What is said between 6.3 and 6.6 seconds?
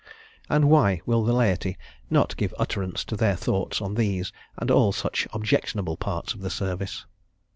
of the